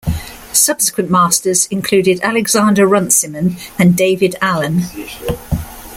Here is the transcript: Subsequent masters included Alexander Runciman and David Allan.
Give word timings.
Subsequent 0.51 1.11
masters 1.11 1.67
included 1.67 2.21
Alexander 2.21 2.87
Runciman 2.87 3.57
and 3.77 3.95
David 3.95 4.35
Allan. 4.41 4.81